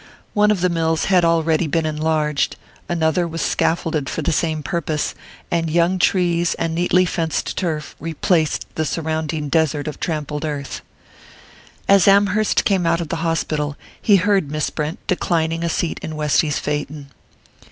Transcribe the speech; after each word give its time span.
One 0.33 0.49
of 0.49 0.61
the 0.61 0.69
mills 0.69 1.05
had 1.05 1.23
already 1.23 1.67
been 1.67 1.85
enlarged, 1.85 2.55
another 2.89 3.27
was 3.27 3.43
scaffolded 3.43 4.09
for 4.09 4.23
the 4.23 4.31
same 4.31 4.63
purpose, 4.63 5.13
and 5.51 5.69
young 5.69 5.99
trees 5.99 6.55
and 6.55 6.73
neatly 6.73 7.05
fenced 7.05 7.55
turf 7.55 7.95
replaced 7.99 8.65
the 8.73 8.83
surrounding 8.83 9.47
desert 9.47 9.87
of 9.87 9.99
trampled 9.99 10.43
earth. 10.43 10.81
As 11.87 12.07
Amherst 12.07 12.65
came 12.65 12.87
out 12.87 12.99
of 12.99 13.09
the 13.09 13.17
hospital, 13.17 13.77
he 14.01 14.15
heard 14.15 14.49
Miss 14.49 14.71
Brent 14.71 14.97
declining 15.05 15.63
a 15.63 15.69
seat 15.69 15.99
in 16.01 16.15
Westy's 16.15 16.57
phaeton. 16.57 17.11